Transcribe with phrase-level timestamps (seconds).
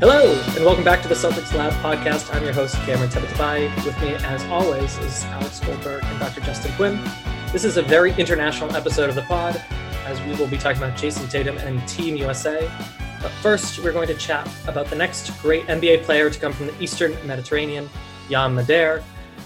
[0.00, 2.34] Hello, and welcome back to the Celtics Lab podcast.
[2.34, 3.84] I'm your host, Cameron Tabatabaie.
[3.84, 6.40] With me, as always, is Alex Goldberg and Dr.
[6.40, 6.98] Justin Quinn.
[7.52, 9.62] This is a very international episode of the pod,
[10.06, 12.72] as we will be talking about Jayson Tatum and Team USA.
[13.20, 16.68] But first, we're going to chat about the next great NBA player to come from
[16.68, 17.86] the Eastern Mediterranean,
[18.30, 19.04] Yam Madar.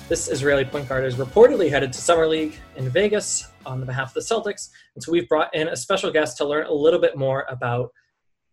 [0.09, 4.15] This Israeli point guard is reportedly headed to Summer League in Vegas on behalf of
[4.15, 4.71] the Celtics.
[4.95, 7.91] And so we've brought in a special guest to learn a little bit more about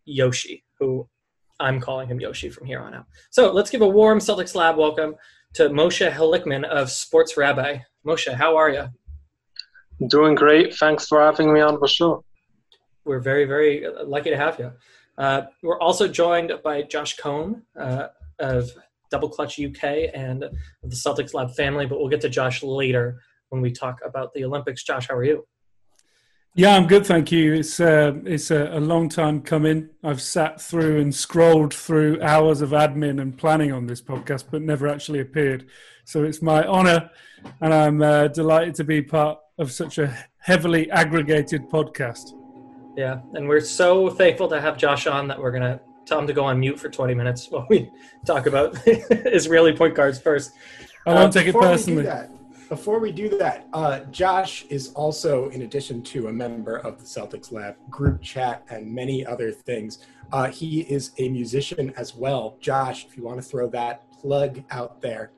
[0.06, 1.08] Yoshi, who
[1.62, 3.06] I'm calling him Yoshi from here on out.
[3.30, 5.16] So let's give a warm Celtics Lab welcome
[5.54, 7.78] to Moshe Halickman of Sports Rabbi.
[8.06, 8.88] Moshe, how are you?
[10.08, 10.74] Doing great.
[10.74, 12.26] Thanks for having me on the show.
[13.06, 14.72] We're very, very lucky to have you.
[15.20, 18.08] Uh, we're also joined by Josh Cohn uh,
[18.40, 18.72] of
[19.12, 23.62] Double Clutch UK and the Celtics Lab family, but we'll get to Josh later when
[23.62, 24.84] we talk about the Olympics.
[24.84, 25.46] Josh, how are you?
[26.54, 27.54] Yeah, I'm good, thank you.
[27.54, 29.88] It's uh, it's a, a, long time coming.
[30.04, 34.62] I've sat through and scrolled through hours of admin and planning on this podcast, but
[34.62, 35.68] never actually appeared.
[36.04, 37.10] So it's my honour,
[37.62, 42.34] and I'm uh, delighted to be part of such a heavily aggregated podcast.
[42.98, 46.34] Yeah, and we're so thankful to have Josh on that we're gonna tell him to
[46.34, 47.90] go on mute for 20 minutes while we
[48.26, 50.52] talk about Israeli point guards first.
[51.06, 52.12] I won't uh, take it personally
[52.72, 57.04] before we do that, uh, Josh is also, in addition to a member of the
[57.04, 60.00] Celtics Lab group chat and many other things,
[60.32, 62.56] uh, he is a musician as well.
[62.62, 65.34] Josh, if you want to throw that plug out there.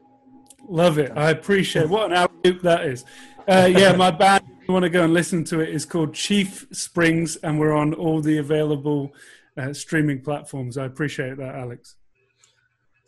[0.68, 1.12] Love it.
[1.16, 1.90] I appreciate it.
[1.90, 3.04] What an outlook that is.
[3.48, 6.14] Uh, yeah, my band, if you want to go and listen to it, is called
[6.14, 9.12] Chief Springs, and we're on all the available
[9.58, 10.78] uh, streaming platforms.
[10.78, 11.96] I appreciate that, Alex.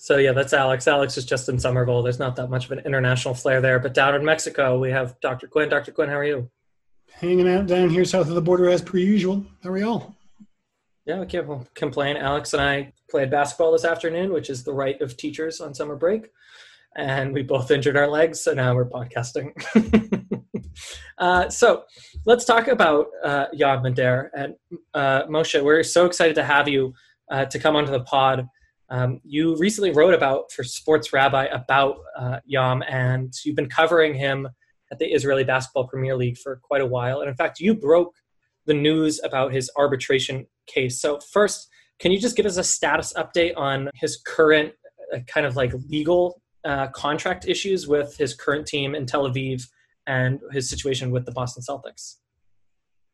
[0.05, 0.87] So yeah, that's Alex.
[0.87, 2.03] Alex is just in Somerville.
[2.03, 3.79] There's not that much of an international flair there.
[3.79, 5.47] But down in Mexico, we have Dr.
[5.47, 5.67] Quinn.
[5.67, 5.91] Dr.
[5.91, 6.47] Quinn, how are you?
[7.11, 9.43] Hanging out down here south of the border as per usual.
[9.63, 10.15] How are y'all?
[11.07, 12.17] Yeah, we can't complain.
[12.17, 15.95] Alex and I played basketball this afternoon, which is the right of teachers on summer
[15.95, 16.29] break.
[16.95, 19.53] And we both injured our legs, so now we're podcasting.
[21.17, 21.85] uh, so
[22.27, 24.29] let's talk about uh, Yam Madar.
[24.35, 24.53] And
[24.93, 26.93] uh, Moshe, we're so excited to have you
[27.31, 28.47] uh, to come onto the pod.
[28.89, 34.47] Um, you recently wrote about for Sports Rabbi about uh, and you've been covering him
[34.91, 37.21] at the Israeli Basketball Premier League for quite a while.
[37.21, 38.13] And in fact, you broke
[38.65, 41.01] the news about his arbitration case.
[41.01, 41.67] So first,
[41.99, 44.73] can you just give us a status update on his current
[45.13, 49.67] uh, kind of like legal uh, contract issues with his current team in Tel Aviv
[50.07, 52.17] and his situation with the Boston Celtics?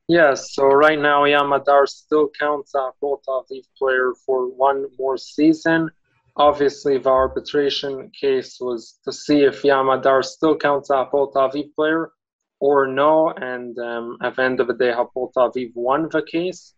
[0.07, 5.17] Yes, so right now Yam Madar still counts as Hapoel Aviv player for one more
[5.17, 5.89] season.
[6.35, 11.73] Obviously, the arbitration case was to see if Yam Madar still counts as Hapoel Aviv
[11.75, 12.11] player
[12.59, 16.73] or no, and um, at the end of the day, Hapoel Aviv won the case.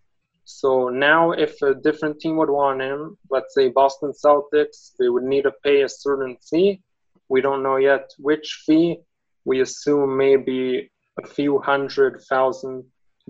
[0.45, 5.23] So now, if a different team would want him, let's say Boston Celtics, they would
[5.23, 6.81] need to pay a certain fee.
[7.29, 8.99] We don't know yet which fee.
[9.45, 10.91] We assume maybe
[11.23, 12.83] a few hundred thousand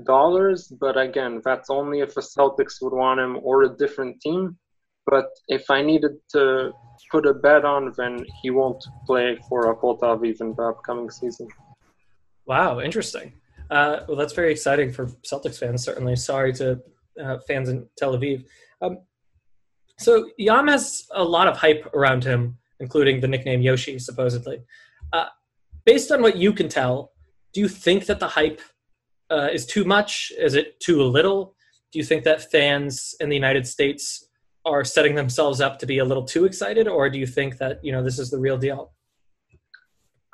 [0.05, 4.57] dollars, but again, that's only if the Celtics would want him or a different team.
[5.05, 6.71] But if I needed to
[7.11, 11.47] put a bet on, then he won't play for Hapoel Aviv in the upcoming season.
[12.45, 13.33] Wow, interesting.
[13.69, 15.83] Uh, well, that's very exciting for Celtics fans.
[15.83, 16.81] Certainly, sorry to
[17.21, 18.45] uh, fans in Tel Aviv.
[18.81, 18.99] Um,
[19.99, 24.61] so Yam has a lot of hype around him, including the nickname Yoshi, supposedly.
[25.11, 25.25] Uh,
[25.85, 27.11] based on what you can tell,
[27.53, 28.61] do you think that the hype
[29.29, 30.31] uh, is too much?
[30.37, 31.55] Is it too little?
[31.91, 34.27] Do you think that fans in the United States
[34.65, 37.83] are setting themselves up to be a little too excited, or do you think that
[37.83, 38.91] you know this is the real deal?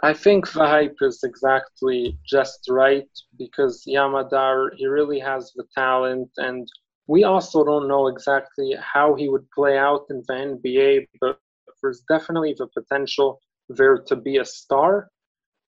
[0.01, 5.65] I think the hype is exactly just right because Yam Madar he really has the
[5.75, 6.67] talent, and
[7.07, 11.39] we also don't know exactly how he would play out in the NBA, but
[11.81, 15.09] there's definitely the potential there to be a star.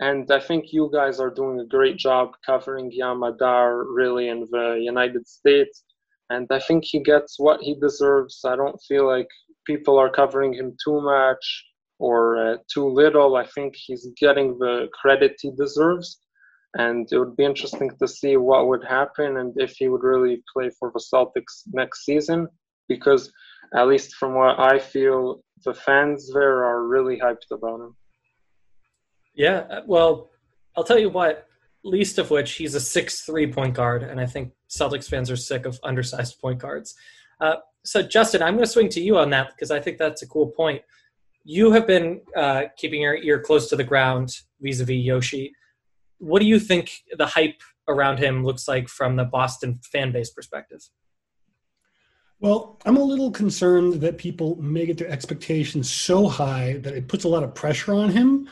[0.02, 4.48] And I think you guys are doing a great job covering Yam Madar really in
[4.50, 5.84] the United States.
[6.32, 8.42] And I think he gets what he deserves.
[8.44, 9.28] I don't feel like
[9.68, 11.66] people are covering him too much
[12.00, 13.36] or uh, too little.
[13.36, 16.20] I think he's getting the credit he deserves.
[16.74, 20.42] And it would be interesting to see what would happen and if he would really
[20.52, 22.48] play for the Celtics next season.
[22.88, 23.32] Because,
[23.76, 27.96] at least from what I feel, the fans there are really hyped about him.
[29.34, 30.30] Yeah, uh, well,
[30.76, 31.48] I'll tell you what,
[31.84, 35.66] least of which he's a six-three point guard, and I think Celtics fans are sick
[35.66, 36.96] of undersized point guards.
[37.40, 40.22] Uh, so, Justin, I'm going to swing to you on that because I think that's
[40.22, 40.82] a cool point.
[41.44, 45.54] You have been uh, keeping your ear close to the ground vis a vis Yoshi.
[46.20, 50.30] What do you think the hype around him looks like from the Boston fan base
[50.30, 50.82] perspective?
[52.40, 57.08] Well, I'm a little concerned that people may get their expectations so high that it
[57.08, 58.50] puts a lot of pressure on him.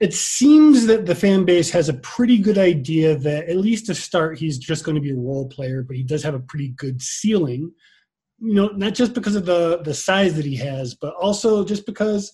[0.00, 3.94] It seems that the fan base has a pretty good idea that, at least to
[3.94, 6.68] start, he's just going to be a role player, but he does have a pretty
[6.68, 7.72] good ceiling
[8.40, 11.86] you know, not just because of the the size that he has, but also just
[11.86, 12.32] because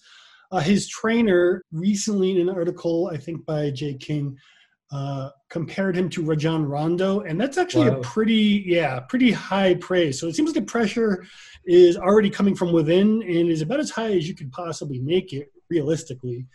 [0.52, 4.36] uh, his trainer recently in an article, I think by Jay King,
[4.92, 7.98] uh, compared him to Rajon Rondo, and that's actually wow.
[7.98, 10.20] a pretty, yeah, pretty high praise.
[10.20, 11.26] So it seems like the pressure
[11.64, 15.32] is already coming from within and is about as high as you could possibly make
[15.32, 16.46] it realistically.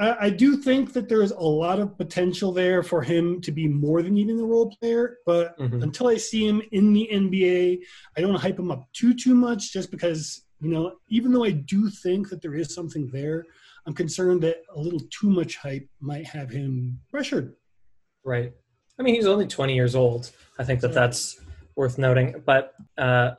[0.00, 3.66] I do think that there is a lot of potential there for him to be
[3.66, 5.18] more than even a role player.
[5.26, 5.82] But mm-hmm.
[5.82, 7.80] until I see him in the NBA,
[8.16, 9.72] I don't hype him up too too much.
[9.72, 13.44] Just because you know, even though I do think that there is something there,
[13.86, 17.54] I'm concerned that a little too much hype might have him pressured.
[18.24, 18.52] Right.
[18.98, 20.30] I mean, he's only 20 years old.
[20.58, 21.40] I think that that's
[21.76, 22.42] worth noting.
[22.44, 23.32] But uh,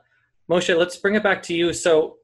[0.50, 1.72] Moshe, let's bring it back to you.
[1.72, 2.16] So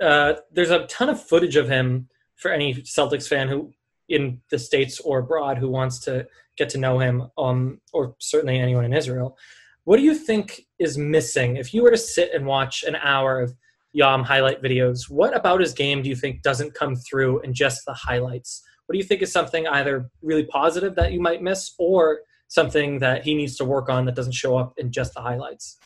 [0.00, 3.72] uh, there's a ton of footage of him for any Celtics fan who
[4.08, 8.58] in the states or abroad who wants to get to know him, um, or certainly
[8.58, 9.36] anyone in Israel.
[9.84, 11.56] What do you think is missing?
[11.56, 13.54] If you were to sit and watch an hour of
[13.92, 17.84] Yam highlight videos, what about his game do you think doesn't come through in just
[17.86, 18.62] the highlights?
[18.86, 22.98] What do you think is something either really positive that you might miss, or something
[23.00, 25.78] that he needs to work on that doesn't show up in just the highlights?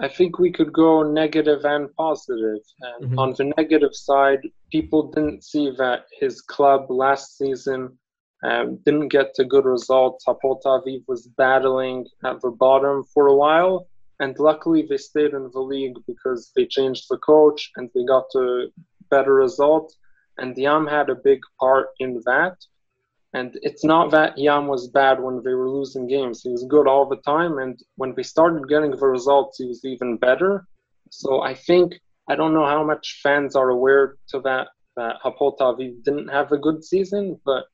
[0.00, 2.62] I think we could go negative and positive.
[2.80, 3.18] And mm-hmm.
[3.18, 4.40] on the negative side,
[4.70, 7.98] people didn't see that his club last season
[8.44, 10.24] um, didn't get to good results.
[10.26, 13.88] Hapoel Aviv was battling at the bottom for a while,
[14.20, 18.24] and luckily they stayed in the league because they changed the coach and they got
[18.32, 18.68] to
[19.10, 19.92] better result.
[20.38, 22.56] And Yam had a big part in that.
[23.34, 26.42] And it's not that Yam was bad when they were losing games.
[26.42, 27.58] He was good all the time.
[27.58, 30.66] And when we started getting the results, he was even better.
[31.10, 35.58] So I think, I don't know how much fans are aware to that, that Hapoel
[35.58, 37.38] Aviv didn't have a good season.
[37.44, 37.64] But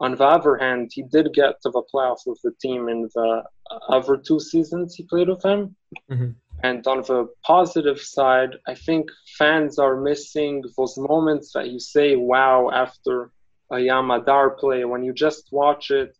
[0.00, 3.42] on the other hand, he did get to the playoffs with the team in the
[3.88, 5.76] other two seasons he played with them.
[6.10, 6.30] Mm-hmm.
[6.64, 12.16] And on the positive side, I think fans are missing those moments that you say,
[12.16, 13.30] wow, after
[13.72, 14.84] a Yam Madar play.
[14.84, 16.16] When you just watch it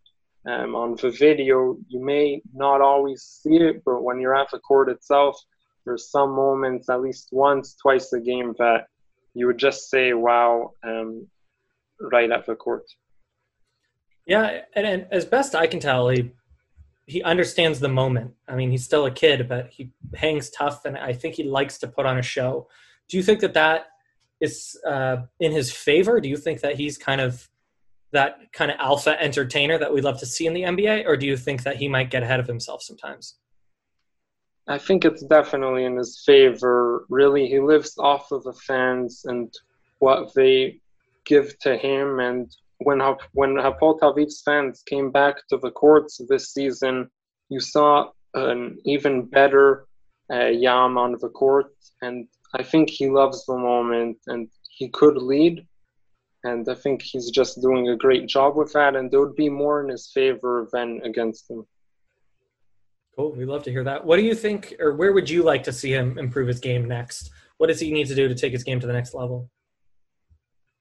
[0.49, 4.59] um, on the video, you may not always see it, but when you're at the
[4.59, 5.39] court itself,
[5.85, 8.87] there's some moments, at least once, twice a game, that
[9.35, 11.29] you would just say, wow, um,
[12.01, 12.85] right at the court.
[14.27, 16.33] Yeah, and, and as best I can tell, he
[17.07, 18.33] he understands the moment.
[18.47, 21.79] I mean, he's still a kid, but he hangs tough, and I think he likes
[21.79, 22.69] to put on a show.
[23.09, 23.87] Do you think that that
[24.41, 26.21] is uh, in his favor?
[26.21, 27.49] Do you think that he's kind of
[28.13, 31.27] that kind of alpha entertainer that we'd love to see in the NBA, or do
[31.27, 33.37] you think that he might get ahead of himself sometimes?
[34.69, 37.05] I think it's definitely in his favor.
[37.09, 39.53] Really, he lives off of the fans and
[39.99, 40.81] what they
[41.25, 42.21] give to him.
[42.21, 43.01] And when
[43.33, 43.99] when Hapoel
[44.45, 47.11] fans came back to the courts this season,
[47.49, 49.87] you saw an even better
[50.33, 55.17] uh, Yam on the court, and I think he loves the moment and he could
[55.17, 55.67] lead.
[56.45, 58.97] And I think he's just doing a great job with that.
[58.97, 61.65] And there would be more in his favor than against him.
[63.17, 63.33] Cool.
[63.33, 64.05] We'd love to hear that.
[64.05, 66.89] What do you think, or where would you like to see him improve his game
[66.89, 67.31] next?
[67.59, 69.51] What does he need to do to take his game to the next level?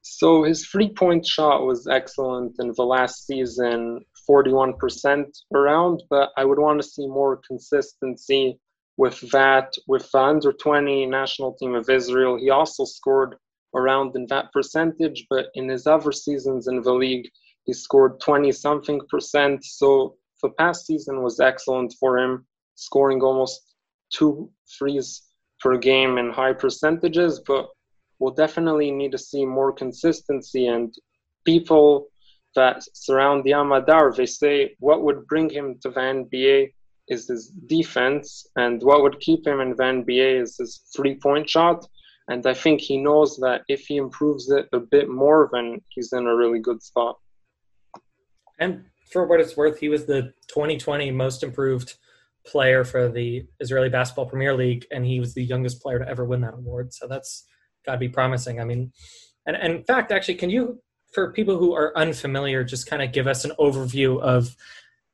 [0.01, 6.45] So his three point shot was excellent in the last season, 41% around, but I
[6.45, 8.59] would want to see more consistency
[8.97, 13.35] with that, with the under 20 national team of Israel, he also scored
[13.75, 17.29] around in that percentage, but in his other seasons in the league,
[17.65, 19.63] he scored 20 something percent.
[19.63, 23.75] So the past season was excellent for him, scoring almost
[24.11, 25.23] two threes
[25.59, 27.69] per game in high percentages, but
[28.19, 30.93] we'll definitely need to see more consistency and
[31.45, 32.07] people
[32.55, 36.73] that surround Madar, they say what would bring him to the NBA
[37.07, 41.49] is his defense, and what would keep him in the NBA is his three point
[41.49, 41.85] shot.
[42.31, 46.13] And I think he knows that if he improves it a bit more, then he's
[46.13, 47.17] in a really good spot.
[48.57, 51.95] And for what it's worth, he was the 2020 most improved
[52.47, 56.23] player for the Israeli Basketball Premier League, and he was the youngest player to ever
[56.23, 56.93] win that award.
[56.93, 57.45] So that's
[57.85, 58.61] got to be promising.
[58.61, 58.93] I mean,
[59.45, 60.81] and, and in fact, actually, can you,
[61.13, 64.55] for people who are unfamiliar, just kind of give us an overview of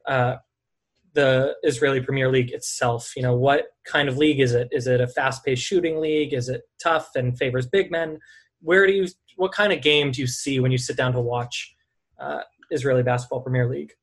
[0.08, 0.36] uh,
[1.18, 3.12] the Israeli Premier League itself?
[3.18, 4.68] You know, what kind of league is it?
[4.72, 6.34] Is it a fast-paced shooting league?
[6.34, 8.20] Is it tough and favors big men?
[8.62, 11.20] Where do you, what kind of game do you see when you sit down to
[11.20, 11.56] watch
[12.20, 13.94] uh, Israeli Basketball Premier League?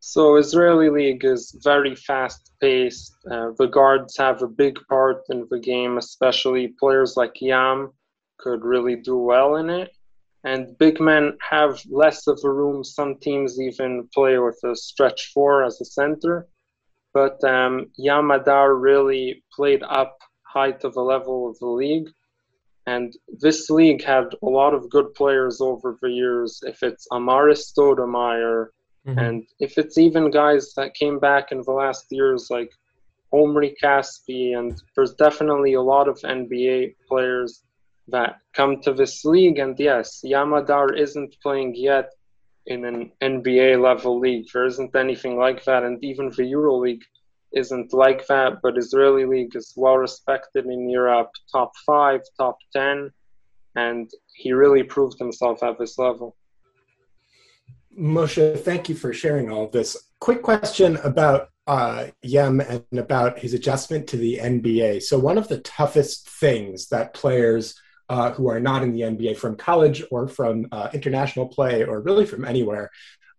[0.00, 3.16] So Israeli league is very fast paced.
[3.30, 7.92] Uh, the guards have a big part in the game, especially players like Yam
[8.38, 9.90] could really do well in it.
[10.46, 12.82] And big men have less of a room.
[12.84, 16.48] Some teams even play with a stretch four as a center.
[17.12, 22.08] But um, Yam Madar really played up high to the level of the league.
[22.86, 26.60] And this league had a lot of good players over the years.
[26.64, 28.68] If it's Amar'e Stoudemire,
[29.06, 29.18] Mm-hmm.
[29.18, 32.72] And if it's even guys that came back in the last years, like
[33.32, 37.62] Omri Caspi, and there's definitely a lot of NBA players
[38.08, 39.58] that come to this league.
[39.58, 42.10] And yes, Yam Madar isn't playing yet
[42.66, 44.46] in an NBA level league.
[44.52, 45.82] There isn't anything like that.
[45.82, 47.04] And even the Euro League
[47.52, 48.60] isn't like that.
[48.62, 53.10] But Israeli league is well respected in Europe, top five, top 10.
[53.76, 56.36] And he really proved himself at this level.
[57.98, 59.96] Moshe, thank you for sharing all of this.
[60.20, 65.02] Quick question about uh, Yam and about his adjustment to the NBA.
[65.02, 67.74] So, one of the toughest things that players
[68.08, 72.00] uh, who are not in the NBA from college or from uh, international play or
[72.00, 72.90] really from anywhere,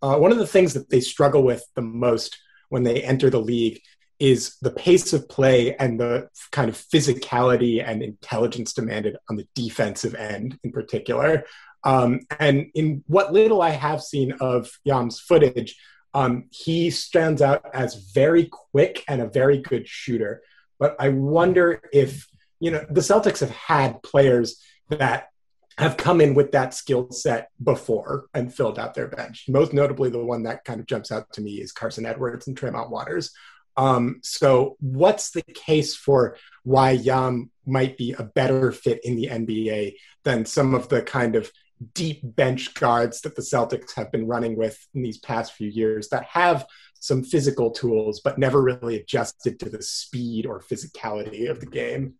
[0.01, 2.37] uh, one of the things that they struggle with the most
[2.69, 3.81] when they enter the league
[4.19, 9.47] is the pace of play and the kind of physicality and intelligence demanded on the
[9.53, 11.43] defensive end in particular.
[11.83, 15.75] Um, and in what little I have seen of Yam's footage,
[16.13, 20.41] um, he stands out as very quick and a very good shooter.
[20.79, 22.27] But I wonder if,
[22.59, 25.29] you know, the Celtics have had players that
[25.77, 29.45] have come in with that skill set before and filled out their bench.
[29.47, 32.57] Most notably, the one that kind of jumps out to me is Carson Edwards and
[32.57, 33.31] Tremont Waters.
[33.75, 39.27] Um, so, what's the case for why Yam might be a better fit in the
[39.27, 41.51] NBA than some of the kind of
[41.93, 46.09] deep bench guards that the Celtics have been running with in these past few years
[46.09, 46.65] that have
[46.99, 52.15] some physical tools, but never really adjusted to the speed or physicality of the game.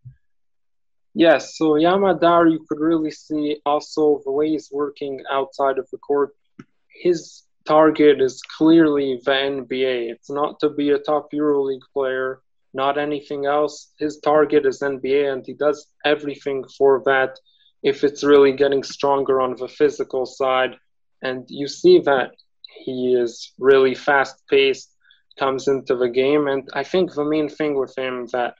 [1.20, 5.90] Yes, so Yam Madar, you could really see also the way he's working outside of
[5.92, 6.36] the court.
[6.90, 10.12] His target is clearly the NBA.
[10.12, 12.42] It's not to be a top EuroLeague player,
[12.76, 13.94] not anything else.
[13.98, 17.40] His target is NBA, and he does everything for that
[17.82, 20.76] if it's really getting stronger on the physical side.
[21.24, 22.30] And you see that
[22.86, 24.94] he is really fast paced,
[25.40, 26.48] comes into the game.
[26.48, 28.54] And I think the main thing with him that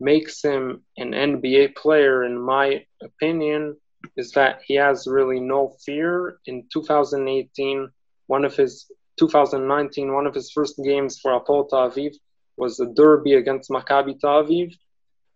[0.00, 3.76] makes him an NBA player, in my opinion,
[4.16, 6.38] is that he has really no fear.
[6.46, 7.88] In 2018,
[8.26, 12.14] one of his 2019, one of his first games for Tel Aviv
[12.56, 14.74] was a derby against Maccabi Tel Aviv,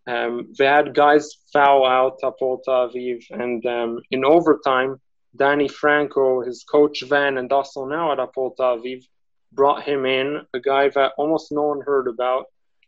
[0.09, 2.35] um, they had guys foul out Tel
[2.67, 5.00] Aviv, and um, in overtime,
[5.37, 9.05] Danny Franco, his coach Van, and also now at Tel Aviv,
[9.53, 12.47] brought him in, a guy that almost no one heard about,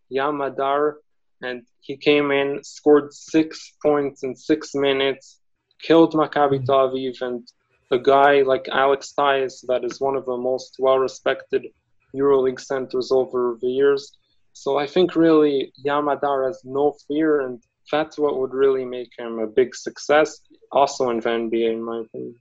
[0.08, 0.96] Yam Madar,
[1.42, 5.40] and he came in, scored six points in six minutes,
[5.82, 7.46] killed Maccabi Tel Aviv, and
[7.90, 11.66] a guy like Alex Tyus, that is one of the most well-respected
[12.14, 14.16] EuroLeague centers over the years,
[14.52, 19.10] so I think really Yam Madar has no fear, and that's what would really make
[19.18, 20.40] him a big success,
[20.72, 22.34] also in the NBA, in my opinion.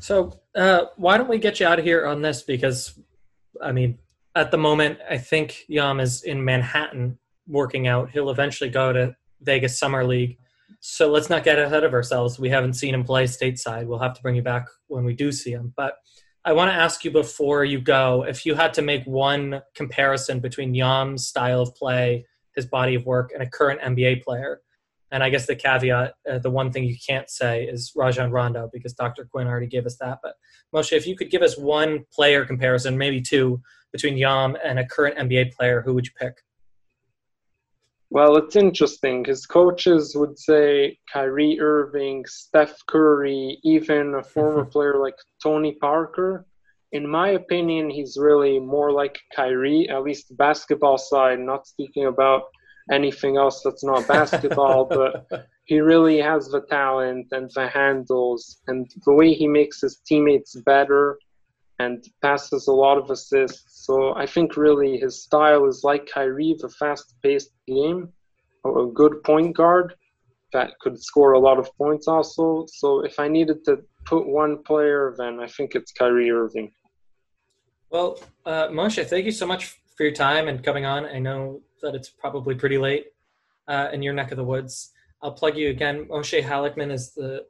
[0.00, 2.42] So uh, why don't we get you out of here on this?
[2.42, 2.98] Because,
[3.62, 3.98] I mean,
[4.34, 8.10] at the moment, I think Yam is in Manhattan working out.
[8.10, 10.38] He'll eventually go to Vegas Summer League.
[10.80, 12.38] So let's not get ahead of ourselves.
[12.38, 13.86] We haven't seen him play stateside.
[13.86, 15.72] We'll have to bring you back when we do see him.
[15.76, 15.94] But
[16.44, 20.40] I want to ask you before you go if you had to make one comparison
[20.40, 24.60] between Yam's style of play, his body of work, and a current NBA player.
[25.12, 28.68] And I guess the caveat, uh, the one thing you can't say is Rajon Rondo
[28.72, 29.28] because Dr.
[29.30, 30.18] Quinn already gave us that.
[30.22, 30.34] But
[30.74, 33.60] Moshe, if you could give us one player comparison, maybe two,
[33.92, 36.42] between Yam and a current NBA player, who would you pick?
[38.14, 39.24] Well, it's interesting.
[39.24, 46.44] His coaches would say Kyrie Irving, Steph Curry, even a former player like Tony Parker.
[46.92, 52.42] In my opinion, he's really more like Kyrie, at least basketball side, not speaking about
[52.90, 58.90] anything else that's not basketball, but he really has the talent and the handles and
[59.06, 61.18] the way he makes his teammates better
[61.78, 63.71] and passes a lot of assists.
[63.82, 68.10] So I think really his style is like Kyrie, the fast-paced game,
[68.64, 69.96] a good point guard
[70.52, 72.64] that could score a lot of points also.
[72.68, 76.70] So if I needed to put one player, then I think it's Kyrie Irving.
[77.90, 81.04] Well, uh, Moshe, thank you so much for your time and coming on.
[81.06, 83.06] I know that it's probably pretty late
[83.66, 84.92] uh, in your neck of the woods.
[85.22, 86.04] I'll plug you again.
[86.04, 87.46] Moshe Halickman is the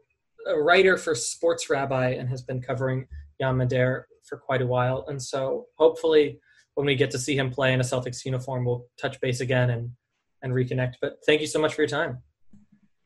[0.47, 3.07] a writer for Sports Rabbi and has been covering
[3.39, 5.05] Yam Madar for quite a while.
[5.09, 6.41] And so hopefully
[6.75, 9.71] when we get to see him play in a Celtics uniform, we'll touch base again
[9.71, 9.91] and,
[10.43, 10.95] and reconnect.
[11.00, 12.19] But thank you so much for your time.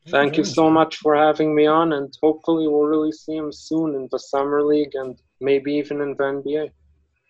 [0.09, 3.93] Thank you so much for having me on, and hopefully we'll really see him soon
[3.93, 6.71] in the summer league and maybe even in the NBA.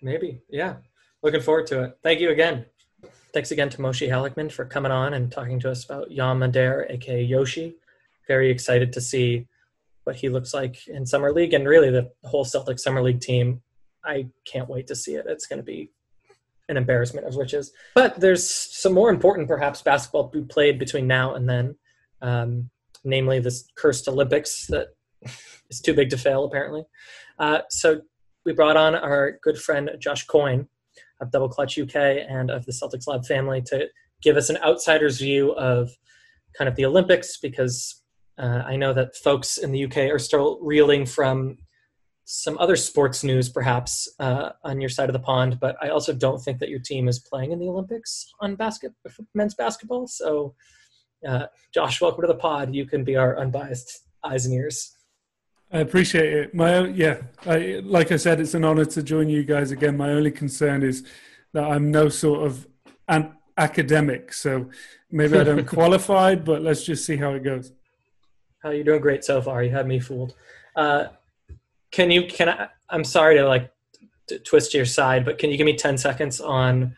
[0.03, 0.75] Maybe, yeah.
[1.23, 1.97] Looking forward to it.
[2.03, 2.65] Thank you again.
[3.33, 6.85] Thanks again to Moshe Halickman for coming on and talking to us about Yam Madar,
[6.89, 7.75] aka Yoshi.
[8.27, 9.47] Very excited to see
[10.03, 13.61] what he looks like in summer league, and really the whole Celtic summer league team.
[14.07, 15.25] I can't wait to see it.
[15.27, 15.91] It's going to be
[16.69, 17.71] an embarrassment of riches.
[17.95, 21.75] But there's some more important, perhaps, basketball to be played between now and then
[22.21, 22.69] um,
[23.03, 24.87] namely this cursed Olympics that
[25.69, 26.83] is too big to fail, apparently.
[27.39, 28.01] Uh, so
[28.45, 30.67] we brought on our good friend Josh Coyne
[31.21, 33.87] of Double Clutch UK and of the Celtics Lab family to
[34.21, 35.89] give us an outsider's view of
[36.57, 38.01] kind of the Olympics because
[38.37, 41.57] uh, I know that folks in the UK are still reeling from
[42.29, 45.57] some other sports news, perhaps uh, on your side of the pond.
[45.61, 48.91] But I also don't think that your team is playing in the Olympics on basket
[49.33, 50.07] men's basketball.
[50.07, 50.53] So
[51.25, 52.75] uh, Josh, welcome to the pod.
[52.75, 54.97] You can be our unbiased eyes and ears.
[55.71, 56.53] I appreciate it.
[56.53, 59.95] My yeah, I, like I said, it's an honor to join you guys again.
[59.95, 61.07] My only concern is
[61.53, 62.67] that I'm no sort of
[63.07, 64.69] an academic, so
[65.09, 66.35] maybe I don't qualify.
[66.35, 67.71] But let's just see how it goes.
[68.61, 68.99] How you doing?
[68.99, 69.63] Great so far.
[69.63, 70.35] You had me fooled.
[70.75, 71.07] Uh,
[71.91, 72.27] can you?
[72.27, 72.67] Can I?
[72.89, 73.71] I'm sorry to like
[74.27, 76.95] to twist your side, but can you give me ten seconds on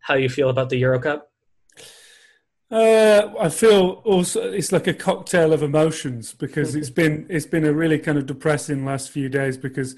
[0.00, 1.28] how you feel about the Euro Cup?
[2.70, 7.66] Uh, I feel also it's like a cocktail of emotions because it's been it's been
[7.66, 9.94] a really kind of depressing last few days because,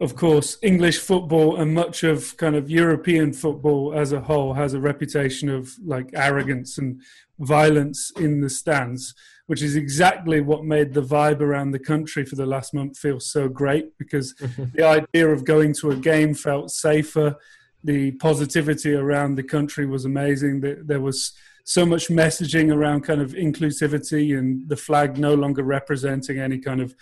[0.00, 4.74] of course, English football and much of kind of European football as a whole has
[4.74, 7.00] a reputation of like arrogance and
[7.38, 9.14] violence in the stands,
[9.50, 13.18] which is exactly what made the vibe around the country for the last month feel
[13.18, 14.32] so great because
[14.74, 17.34] the idea of going to a game felt safer.
[17.82, 20.60] The positivity around the country was amazing.
[20.60, 21.32] There was
[21.64, 26.80] so much messaging around kind of inclusivity and the flag no longer representing any kind
[26.80, 26.94] of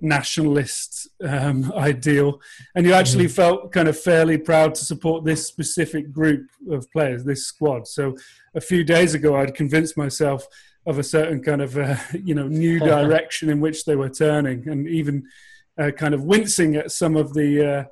[0.00, 2.40] nationalist um, ideal.
[2.74, 3.34] And you actually mm-hmm.
[3.34, 7.86] felt kind of fairly proud to support this specific group of players, this squad.
[7.86, 8.16] So
[8.54, 10.48] a few days ago, I'd convinced myself
[10.86, 14.68] of a certain kind of uh, you know new direction in which they were turning,
[14.68, 15.26] and even
[15.78, 17.84] uh, kind of wincing at some of the uh,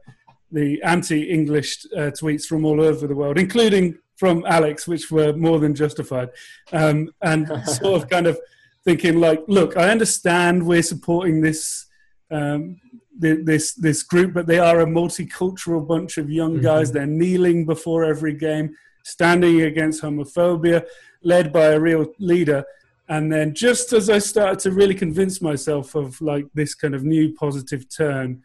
[0.51, 5.59] the anti-English uh, tweets from all over the world, including from Alex, which were more
[5.59, 6.29] than justified,
[6.73, 8.39] um, and sort of kind of
[8.85, 11.87] thinking like, look, I understand we're supporting this.
[12.31, 12.81] Um,
[13.15, 16.89] this this group, but they are a multicultural bunch of young guys.
[16.89, 16.97] Mm-hmm.
[16.97, 18.75] They're kneeling before every game,
[19.05, 20.87] standing against homophobia,
[21.23, 22.65] led by a real leader.
[23.09, 27.05] And then, just as I started to really convince myself of like this kind of
[27.05, 28.43] new positive turn,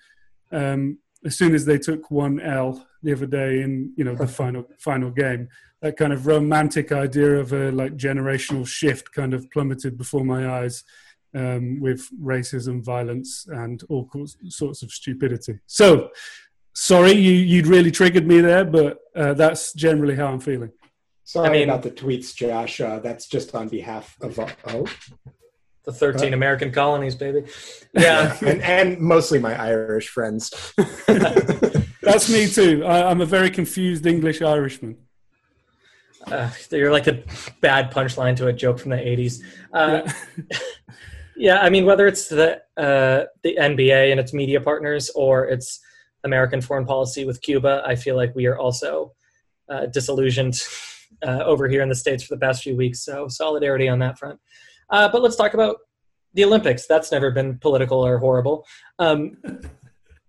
[0.52, 4.28] um, as soon as they took one L the other day in you know the
[4.28, 5.48] final final game,
[5.82, 10.60] that kind of romantic idea of a like generational shift kind of plummeted before my
[10.60, 10.84] eyes
[11.36, 14.10] um, with racism, violence, and all
[14.50, 15.60] sorts of stupidity.
[15.68, 16.10] So,
[16.74, 20.72] sorry, you you'd really triggered me there, but uh, that's generally how I'm feeling.
[21.28, 22.80] Sorry I mean, about the tweets, Josh.
[22.80, 24.86] Uh, that's just on behalf of uh, oh.
[25.84, 27.44] The 13 uh, American colonies, baby.
[27.92, 28.38] Yeah.
[28.46, 30.74] and, and mostly my Irish friends.
[32.02, 32.86] That's me too.
[32.86, 35.00] I, am a very confused English Irishman.
[36.26, 37.22] Uh, you're like a
[37.60, 39.42] bad punchline to a joke from the 80s.
[39.74, 40.58] Uh, yeah.
[41.36, 41.60] yeah.
[41.60, 45.82] I mean, whether it's the uh, the NBA and its media partners or it's
[46.24, 49.12] American foreign policy with Cuba, I feel like we are also
[49.68, 50.56] uh, disillusioned
[51.26, 53.04] uh, over here in the states for the past few weeks.
[53.04, 54.40] So solidarity on that front.
[54.90, 55.78] Uh, but let's talk about
[56.34, 56.88] the Olympics.
[56.88, 58.66] That's never been political or horrible.
[59.00, 59.38] Um,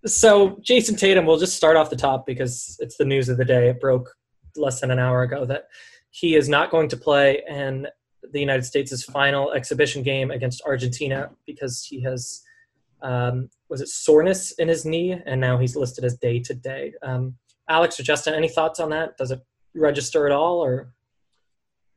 [0.05, 3.45] so Jayson Tatum, we'll just start off the top because it's the news of the
[3.45, 3.69] day.
[3.69, 4.09] It broke
[4.55, 5.67] less than an hour ago that
[6.11, 7.87] he is not going to play in
[8.31, 12.43] the United States' final exhibition game against Argentina because he has
[13.01, 16.93] um, was it soreness in his knee, and now he's listed as day to day.
[17.01, 17.35] Um,
[17.69, 19.15] Alex or Justin, any thoughts on that?
[19.17, 19.39] Does it
[19.79, 20.91] register at all, or?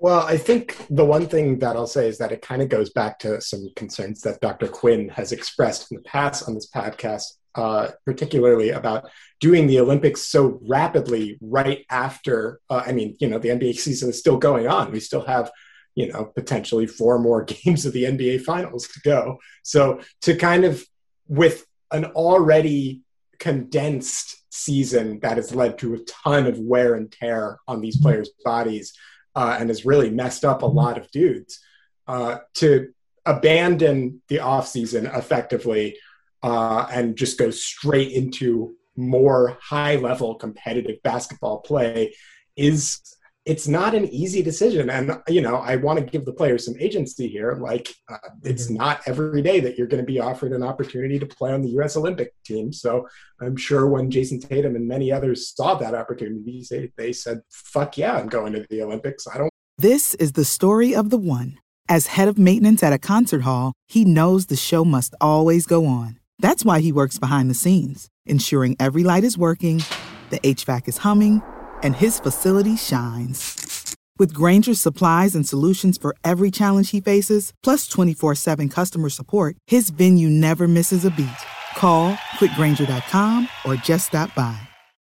[0.03, 2.91] Well, I think the one thing that I'll say is that it kind of goes
[2.91, 4.67] back to some concerns that Dr.
[4.67, 7.23] Quinn has expressed in the past on this podcast,
[7.55, 12.59] uh, particularly about doing the Olympics so rapidly right after.
[12.69, 14.91] Uh, I mean, you know, the NBA season is still going on.
[14.91, 15.53] We still have,
[15.95, 19.39] you know, potentially four more games of the NBA Finals to go.
[19.63, 20.85] So to kind of
[21.29, 23.03] with an already
[23.39, 28.31] condensed season that has led to a ton of wear and tear on these players'
[28.45, 28.93] bodies
[29.35, 31.59] uh, and has really messed up a lot of dudes.
[32.07, 32.93] Uh, to
[33.25, 35.97] abandon the offseason effectively
[36.43, 42.15] uh, and just go straight into more high level competitive basketball play
[42.57, 43.01] is
[43.45, 44.89] it's not an easy decision.
[44.89, 47.55] And you know i want to give the players some agency here.
[47.61, 48.77] Like uh, it's mm-hmm.
[48.77, 51.71] not every day that you're going to be offered an opportunity to play on the
[51.71, 52.73] us olympic team.
[52.73, 53.09] So
[53.41, 57.99] i'm sure when jayson tatum and many others saw that opportunity they, they said fuck
[57.99, 59.27] yeah i'm going to the olympics.
[59.27, 61.59] I don't this is the story of the one.
[61.89, 65.87] As head of maintenance at a concert hall he knows the show must always go
[65.87, 66.19] on.
[66.39, 69.83] That's why he works behind the scenes ensuring every light is working
[70.31, 71.43] the hvac is humming
[71.83, 73.97] and his facility shines.
[74.19, 79.57] With Grainger's supplies and solutions for every challenge he faces, plus 24 7 customer support,
[79.67, 81.43] his venue never misses a beat.
[81.77, 84.61] Call quickgrainger.com or just stop by.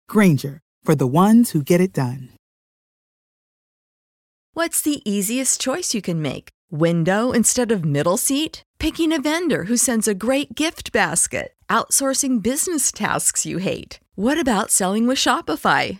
[0.08, 2.30] Grainger, for the ones who get it done.
[4.54, 6.50] What's the easiest choice you can make?
[6.70, 8.62] Window instead of middle seat?
[8.78, 11.54] Picking a vendor who sends a great gift basket?
[11.70, 14.00] Outsourcing business tasks you hate?
[14.16, 16.00] What about selling with Shopify?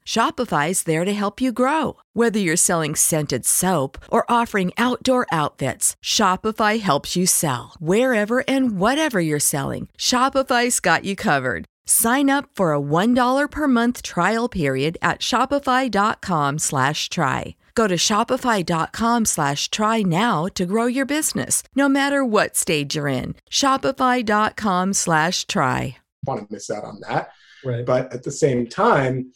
[0.05, 1.97] Shopify's there to help you grow.
[2.13, 7.75] Whether you're selling scented soap or offering outdoor outfits, Shopify helps you sell.
[7.79, 11.65] Wherever and whatever you're selling, Shopify's got you covered.
[11.85, 17.55] Sign up for a $1 per month trial period at shopify.com slash try.
[17.75, 23.07] Go to shopify.com slash try now to grow your business, no matter what stage you're
[23.07, 23.35] in.
[23.49, 25.97] Shopify.com slash try.
[26.25, 27.31] Want to miss out on that.
[27.63, 27.85] Right.
[27.85, 29.31] But at the same time,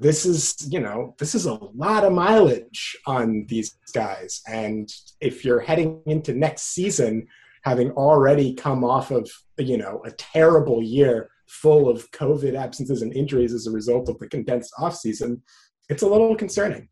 [0.00, 4.42] this is you know this is a lot of mileage on these guys.
[4.48, 4.88] And
[5.20, 7.26] if you're heading into next season
[7.62, 13.12] having already come off of you know a terrible year full of covid absences and
[13.14, 15.40] injuries as a result of the condensed offseason
[15.88, 16.86] it's a little concerning.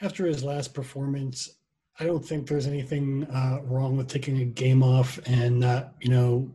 [0.00, 1.58] After his last performance
[2.00, 6.10] i don't think there's anything uh, wrong with taking a game off and not you
[6.10, 6.52] know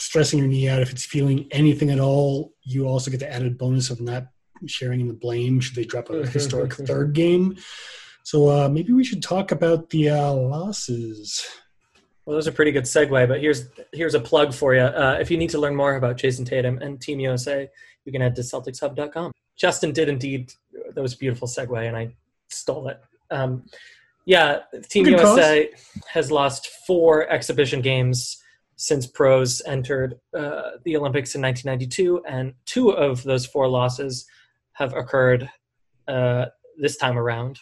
[0.00, 2.54] stressing your knee out if it's feeling anything at all.
[2.62, 4.28] You also get the added bonus of not
[4.66, 7.56] sharing in the blame should they drop a historic third game.
[8.22, 11.46] So uh, maybe we should talk about the uh, losses.
[12.24, 14.82] Well, those are pretty good segue, but here's here's a plug for you.
[14.82, 17.68] Uh, if you need to learn more about Jayson Tatum and Team USA,
[18.04, 19.32] you can head to CelticsHub.com.
[19.56, 20.52] Justin did indeed
[20.94, 22.14] that was a beautiful segue, and I
[22.48, 23.00] stole it.
[23.30, 23.64] Um,
[24.26, 26.04] yeah, Team good USA cause.
[26.08, 28.40] has lost four exhibition games
[28.76, 34.26] since pros entered uh, the Olympics in 1992, and two of those four losses
[34.74, 35.48] have occurred
[36.08, 36.46] uh,
[36.78, 37.58] this time around.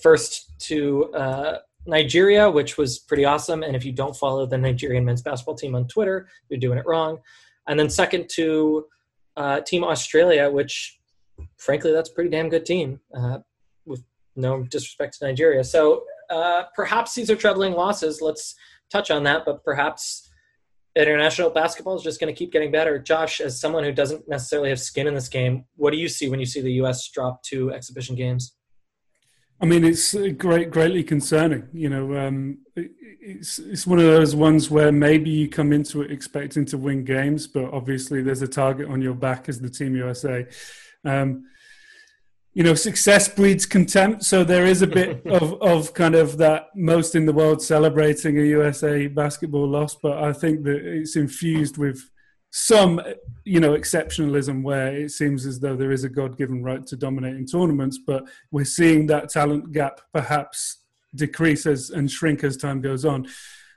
[0.00, 3.62] First to uh, Nigeria, which was pretty awesome.
[3.62, 6.86] And if you don't follow the Nigerian men's basketball team on Twitter, you're doing it
[6.86, 7.18] wrong.
[7.68, 8.86] And then second to
[9.36, 10.98] uh, Team Australia, which
[11.56, 13.38] frankly, that's a pretty damn good team, uh,
[13.84, 14.02] with
[14.34, 15.64] no disrespect to Nigeria.
[15.64, 18.20] So uh, perhaps these are troubling losses.
[18.20, 18.54] Let's
[18.90, 20.30] touch on that, but perhaps
[21.02, 22.98] international basketball is just going to keep getting better.
[22.98, 26.28] Josh, as someone who doesn't necessarily have skin in this game, what do you see
[26.28, 27.08] when you see the U.S.
[27.08, 28.56] drop two exhibition games?
[29.60, 31.68] I mean, it's great, greatly concerning.
[31.72, 36.10] You know, um, it's it's one of those ones where maybe you come into it
[36.10, 39.96] expecting to win games, but obviously there's a target on your back as the Team
[39.96, 40.46] USA.
[41.04, 41.44] Um,
[42.56, 44.24] you know, success breeds contempt.
[44.24, 48.38] So there is a bit of, of kind of that most in the world celebrating
[48.38, 52.00] a USA basketball loss, but I think that it's infused with
[52.50, 52.98] some,
[53.44, 56.96] you know, exceptionalism where it seems as though there is a God given right to
[56.96, 60.78] dominate in tournaments, but we're seeing that talent gap perhaps
[61.14, 63.28] decrease as, and shrink as time goes on.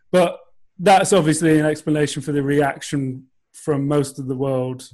[0.09, 0.39] But
[0.77, 4.89] that's obviously an explanation for the reaction from most of the world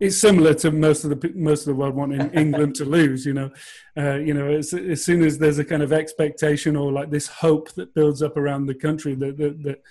[0.00, 3.24] it's similar to most of the most of the world wanting England to lose.
[3.26, 3.50] You know,
[3.96, 7.26] uh, you know, as, as soon as there's a kind of expectation or like this
[7.26, 9.82] hope that builds up around the country that, that, that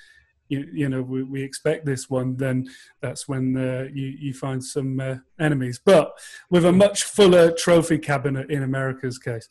[0.50, 2.68] you, you know we, we, expect this one, then
[3.02, 5.80] that's when uh, you you find some uh, enemies.
[5.84, 6.18] But
[6.50, 9.48] with a much fuller trophy cabinet in America's case.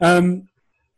[0.00, 0.48] Um,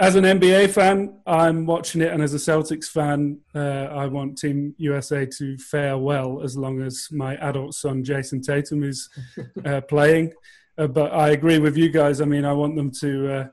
[0.03, 4.37] as an NBA fan, I'm watching it, and as a Celtics fan, uh, I want
[4.37, 9.09] Team USA to fare well as long as my adult son Jayson Tatum is
[9.65, 10.33] uh, playing.
[10.77, 12.21] Uh, but I agree with you guys.
[12.21, 13.47] I mean, I want them to, uh,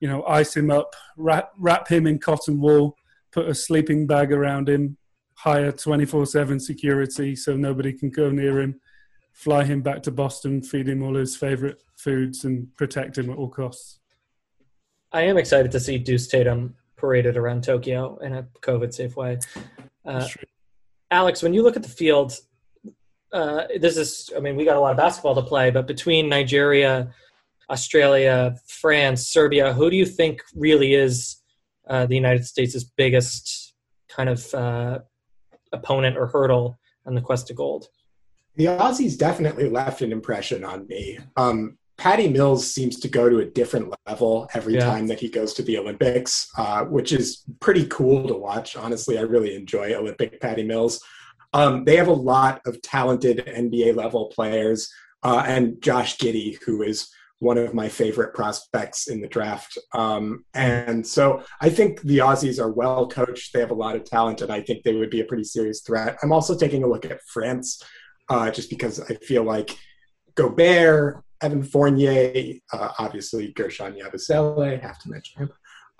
[0.00, 2.96] you know, ice him up, wrap, wrap him in cotton wool,
[3.30, 4.96] put a sleeping bag around him,
[5.34, 8.80] hire 24 7 security so nobody can go near him,
[9.32, 13.36] fly him back to Boston, feed him all his favorite foods, and protect him at
[13.36, 14.00] all costs.
[15.14, 19.38] I am excited to see Deuce Tatum paraded around Tokyo in a COVID safe way.
[20.04, 20.26] Uh,
[21.08, 22.36] Alex, when you look at the field,
[23.32, 26.28] uh, this is, I mean, we got a lot of basketball to play, but between
[26.28, 27.12] Nigeria,
[27.70, 31.36] Australia, France, Serbia, who do you think really is
[31.88, 33.74] uh, the United States' biggest
[34.08, 34.98] kind of uh,
[35.72, 37.86] opponent or hurdle on the quest to gold?
[38.56, 41.20] The Aussies definitely left an impression on me.
[41.36, 44.84] Um, Patty Mills seems to go to a different level every yeah.
[44.84, 48.76] time that he goes to the Olympics, uh, which is pretty cool to watch.
[48.76, 51.00] Honestly, I really enjoy Olympic Patty Mills.
[51.52, 56.82] Um, they have a lot of talented NBA level players, uh, and Josh Giddey, who
[56.82, 59.76] is one of my favorite prospects in the draft.
[59.92, 63.52] Um, and so I think the Aussies are well coached.
[63.52, 65.80] They have a lot of talent, and I think they would be a pretty serious
[65.82, 66.18] threat.
[66.22, 67.82] I'm also taking a look at France,
[68.28, 69.76] uh, just because I feel like
[70.34, 75.50] Gobert, Evan Fournier, uh, obviously Guerschon Yabusele, have to mention him.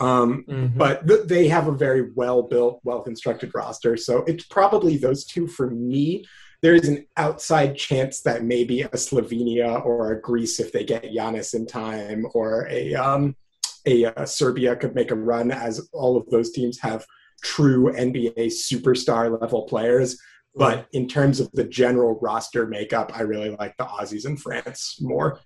[0.00, 0.78] Um, mm-hmm.
[0.78, 3.96] But th- they have a very well built, well constructed roster.
[3.96, 6.24] So it's probably those two for me.
[6.62, 11.04] There is an outside chance that maybe a Slovenia or a Greece, if they get
[11.04, 13.36] Giannis in time, or a, um,
[13.86, 17.04] a, a uh, Serbia could make a run, as all of those teams have
[17.42, 20.18] true NBA superstar level players.
[20.56, 24.98] But in terms of the general roster makeup, I really like the Aussies and France
[25.00, 25.40] more.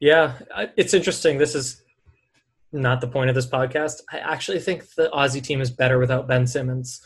[0.00, 0.34] Yeah,
[0.76, 1.38] it's interesting.
[1.38, 1.82] This is
[2.72, 4.00] not the point of this podcast.
[4.12, 7.00] I actually think the Aussie team is better without Ben Simmons,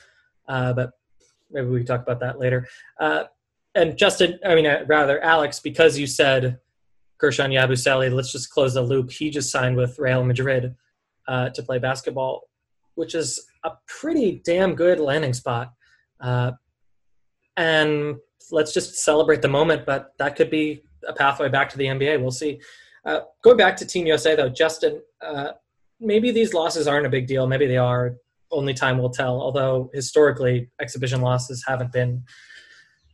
[0.49, 0.93] uh, but
[1.51, 2.67] maybe we can talk about that later.
[2.99, 3.25] Uh,
[3.75, 6.59] and Justin, I mean, uh, rather Alex, because you said
[7.23, 9.11] Guerschon Yabusele, let's just close the loop.
[9.11, 10.75] He just signed with Real Madrid
[11.29, 12.49] uh, to play basketball,
[12.95, 15.73] which is a pretty damn good landing spot.
[17.59, 18.19] And
[18.53, 22.21] let's just celebrate the moment, but that could be a pathway back to the NBA.
[22.21, 22.61] We'll see.
[23.05, 25.53] Uh, going back to Team USA, though, Justin, uh,
[26.01, 27.49] maybe these losses aren't a big deal.
[27.49, 28.15] Maybe they are.
[28.53, 29.43] Only time will tell.
[29.43, 32.23] Although historically, exhibition losses haven't been,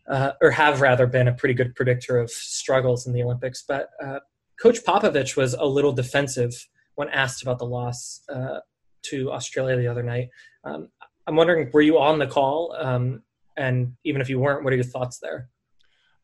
[0.08, 3.64] uh, or have rather been, a pretty good predictor of struggles in the Olympics.
[3.66, 4.20] But uh,
[4.60, 6.52] Coach Popovich was a little defensive
[6.96, 8.60] when asked about the loss uh,
[9.04, 10.28] to Australia the other night.
[10.64, 10.90] Um,
[11.26, 12.76] I'm wondering, were you on the call?
[12.78, 13.22] Um,
[13.56, 15.48] and even if you weren't, what are your thoughts there?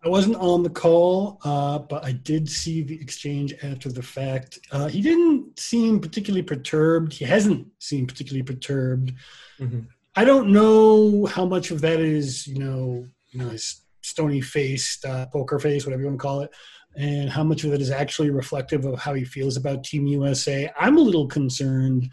[0.03, 4.59] I wasn't on the call, uh, but I did see the exchange after the fact.
[4.73, 7.13] Uh, he didn't seem particularly perturbed.
[7.13, 9.13] He hasn't seemed particularly perturbed.
[9.59, 9.81] Mm-hmm.
[10.17, 15.05] I don't know how much of that is, you know, you know, his stony faced,
[15.05, 16.51] uh, poker face, whatever you want to call it,
[16.97, 20.71] and how much of it is actually reflective of how he feels about Team USA.
[20.79, 22.11] I'm a little concerned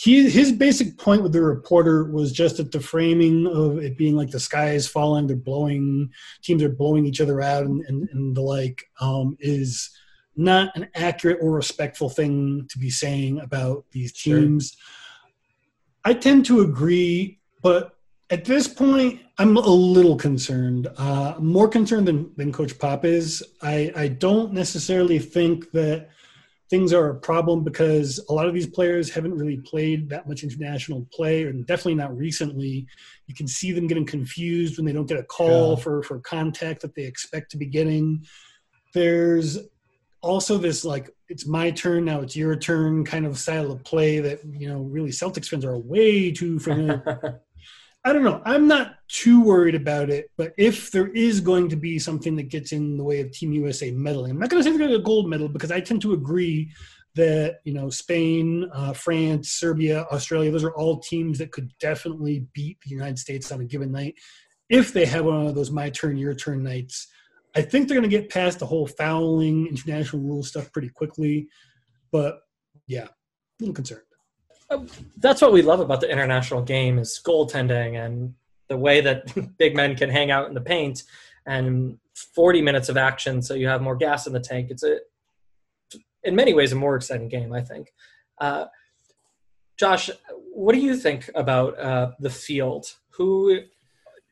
[0.00, 4.14] he his basic point with the reporter was just that the framing of it being
[4.14, 8.08] like the sky is falling, they're blowing teams are blowing each other out, and and,
[8.12, 9.90] and the like um, is
[10.36, 14.70] not an accurate or respectful thing to be saying about these teams.
[14.70, 16.12] Sure.
[16.12, 17.96] I tend to agree, but
[18.30, 20.86] at this point, I'm a little concerned.
[20.96, 23.42] Uh, more concerned than, than Coach Pop is.
[23.62, 26.10] I, I don't necessarily think that
[26.70, 30.42] things are a problem because a lot of these players haven't really played that much
[30.42, 32.86] international play, and definitely not recently.
[33.26, 35.82] You can see them getting confused when they don't get a call yeah.
[35.82, 38.24] for for contact that they expect to be getting.
[38.94, 39.58] There's
[40.20, 44.18] also this like it's my turn now it's your turn kind of style of play
[44.18, 47.40] that you know really Celtics fans are way too familiar
[48.04, 48.40] I don't know.
[48.44, 52.48] I'm not too worried about it, but if there is going to be something that
[52.48, 54.90] gets in the way of Team USA medaling, I'm not going to say they're going
[54.90, 56.70] to get a gold medal because I tend to agree
[57.14, 62.46] that you know Spain, uh, France, Serbia, Australia, those are all teams that could definitely
[62.52, 64.14] beat the United States on a given night
[64.68, 67.08] if they have one of those my turn, your turn nights.
[67.56, 71.48] I think they're going to get past the whole fouling international rule stuff pretty quickly,
[72.12, 72.40] but
[72.86, 73.10] yeah, a
[73.60, 74.02] little concerned
[75.16, 78.34] that's what we love about the international game is goaltending and
[78.68, 81.02] the way that big men can hang out in the paint
[81.46, 84.98] and 40 minutes of action so you have more gas in the tank it's a
[86.24, 87.92] in many ways a more exciting game i think
[88.38, 88.66] uh,
[89.78, 90.10] josh
[90.58, 92.92] what do you think about uh, the field?
[93.10, 93.60] Who,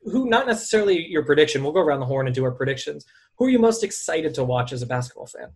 [0.02, 0.28] who?
[0.28, 1.62] Not necessarily your prediction.
[1.62, 3.06] We'll go around the horn and do our predictions.
[3.36, 5.50] Who are you most excited to watch as a basketball fan?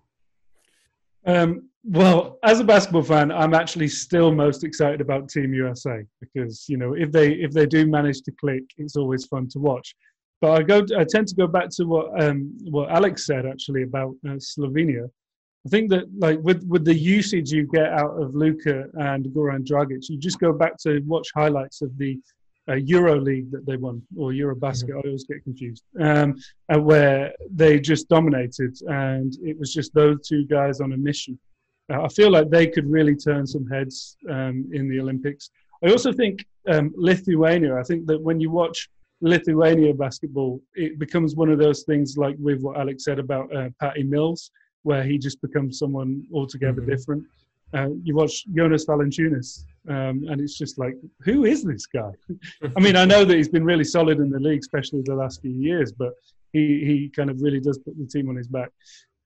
[1.26, 6.66] Um, well, as a basketball fan, I'm actually still most excited about Team USA because
[6.68, 9.94] you know if they if they do manage to click, it's always fun to watch.
[10.40, 13.83] But I go I tend to go back to what um, what Alex said actually
[13.83, 15.09] about uh, Slovenia.
[15.66, 19.66] I think that like with with the usage you get out of Luka and Goran
[19.66, 22.18] Dragic, you just go back to watch highlights of the
[22.68, 24.88] uh, Euro League that they won or Eurobasket.
[24.88, 24.99] Mm-hmm.
[24.99, 25.83] I always get confused.
[25.99, 26.37] Um,
[26.73, 31.38] uh, where they just dominated, and it was just those two guys on a mission.
[31.92, 35.51] Uh, I feel like they could really turn some heads um, in the Olympics.
[35.85, 37.77] I also think um, Lithuania.
[37.77, 38.88] I think that when you watch
[39.20, 43.68] Lithuania basketball, it becomes one of those things like with what Alex said about uh,
[43.81, 44.51] Patty Mills,
[44.83, 46.90] where he just becomes someone altogether mm-hmm.
[46.90, 47.25] different.
[47.72, 52.11] Uh, you watch Jonas Valanciunas, um, and it's just like, who is this guy?
[52.76, 55.40] I mean, I know that he's been really solid in the league, especially the last
[55.40, 56.12] few years, but
[56.52, 58.70] he he kind of really does put the team on his back.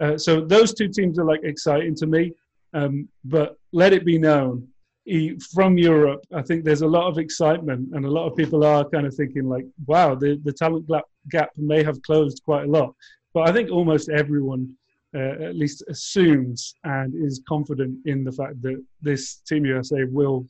[0.01, 2.33] Uh, so those two teams are like exciting to me.
[2.75, 4.67] Um, but let it be known,
[5.05, 8.65] he, from Europe, I think there's a lot of excitement, and a lot of people
[8.65, 10.91] are kind of thinking like, wow, the the talent
[11.31, 12.95] gap may have closed quite a lot.
[13.33, 14.75] But I think almost everyone
[15.15, 20.47] uh, at least assumes and is confident in the fact that this Team USA will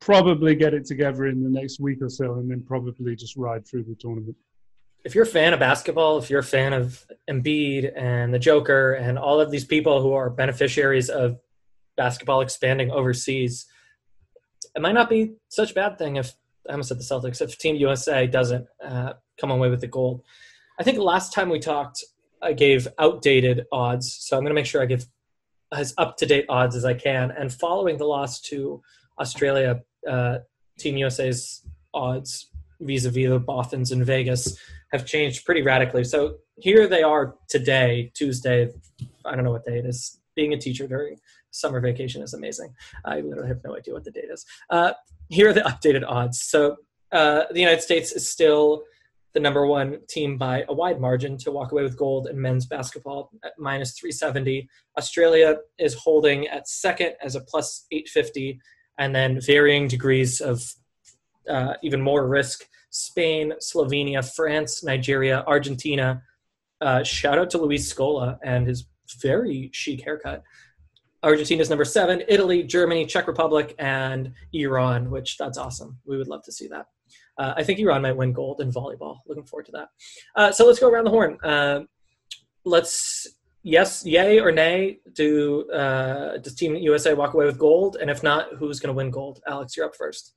[0.00, 3.66] probably get it together in the next week or so and then probably just ride
[3.66, 4.36] through the tournament.
[5.04, 8.94] If you're a fan of basketball, if you're a fan of Embiid and the Joker
[8.94, 11.38] and all of these people who are beneficiaries of
[11.96, 13.66] basketball expanding overseas,
[14.74, 16.34] it might not be such a bad thing if
[16.68, 20.22] I almost said the Celtics, if Team USA doesn't uh, come away with the gold.
[20.78, 22.04] I think last time we talked,
[22.42, 25.06] I gave outdated odds, so I'm going to make sure I give
[25.72, 27.30] as up to date odds as I can.
[27.30, 28.82] And following the loss to
[29.20, 30.38] Australia, uh,
[30.78, 34.56] Team USA's odds vis-a-vis the Bothans in Vegas
[34.92, 36.04] have changed pretty radically.
[36.04, 38.70] So here they are today, Tuesday.
[39.24, 40.20] I don't know what day it is.
[40.36, 41.16] Being a teacher during
[41.50, 42.72] summer vacation is amazing.
[43.04, 44.44] I literally have no idea what the date is.
[44.70, 44.92] Uh,
[45.28, 46.40] here are the updated odds.
[46.42, 46.76] So
[47.12, 48.84] uh, the United States is still
[49.38, 52.66] the number one team by a wide margin to walk away with gold in men's
[52.66, 54.68] basketball at minus 370.
[54.98, 58.60] Australia is holding at second as a plus 850,
[58.98, 60.60] and then varying degrees of
[61.48, 62.64] uh, even more risk.
[62.90, 66.20] Spain, Slovenia, France, Nigeria, Argentina.
[66.80, 68.88] Uh, shout out to Luis Scola and his
[69.22, 70.42] very chic haircut.
[71.22, 75.96] Argentina's number seven, Italy, Germany, Czech Republic, and Iran, which that's awesome.
[76.04, 76.86] We would love to see that.
[77.38, 79.18] Uh, I think Iran might win gold in volleyball.
[79.26, 79.88] Looking forward to that.
[80.34, 81.38] Uh, so let's go around the horn.
[81.42, 81.80] Uh,
[82.64, 83.26] let's
[83.62, 84.98] yes, yay or nay.
[85.12, 87.96] Do uh, does Team USA walk away with gold?
[88.00, 89.40] And if not, who's going to win gold?
[89.46, 90.34] Alex, you're up first.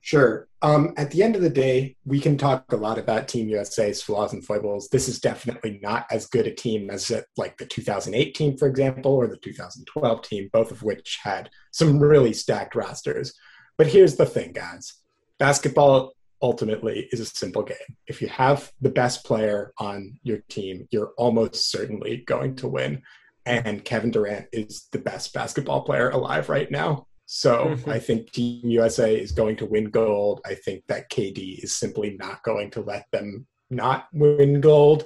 [0.00, 0.46] Sure.
[0.62, 4.02] Um, at the end of the day, we can talk a lot about Team USA's
[4.02, 4.88] flaws and foibles.
[4.88, 8.68] This is definitely not as good a team as it, like the 2008 team, for
[8.68, 13.34] example, or the 2012 team, both of which had some really stacked rosters.
[13.78, 14.94] But here's the thing, guys
[15.38, 17.76] basketball ultimately is a simple game.
[18.06, 23.02] If you have the best player on your team, you're almost certainly going to win.
[23.44, 27.06] And Kevin Durant is the best basketball player alive right now.
[27.26, 27.90] So mm-hmm.
[27.90, 30.40] I think Team USA is going to win gold.
[30.46, 35.04] I think that KD is simply not going to let them not win gold.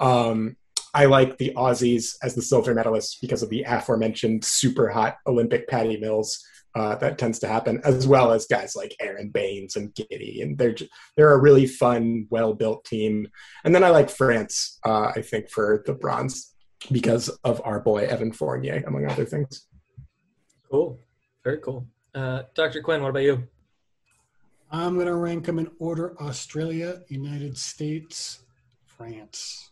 [0.00, 0.56] Um,
[0.94, 5.68] I like the Aussies as the silver medalists because of the aforementioned super hot Olympic
[5.68, 6.42] Patty Mills
[6.74, 10.56] uh, that tends to happen, as well as guys like Aron Baynes and Giddey, and
[10.58, 13.28] they're just, they're a really fun, well built team.
[13.64, 16.54] And then I like France, uh, I think for the bronze
[16.92, 19.66] because of our boy Evan Fournier, among other things.
[20.70, 21.00] Cool,
[21.42, 21.86] very cool.
[22.14, 22.82] Uh, Dr.
[22.82, 23.48] Quinn, what about you?
[24.70, 28.40] I'm going to rank them in order: Australia, United States,
[28.84, 29.70] France.